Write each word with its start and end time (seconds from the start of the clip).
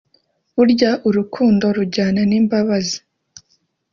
Burya 0.55 0.91
urukundo 1.07 1.65
rujyana 1.77 2.21
n’imbabazi 2.29 2.97